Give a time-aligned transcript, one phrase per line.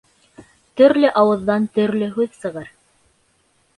[0.81, 2.77] Төрлө ауыҙҙан төрлө һүҙ сығыр.